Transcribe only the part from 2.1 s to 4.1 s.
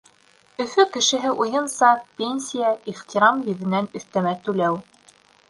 пенсия— ихтирам йөҙөнән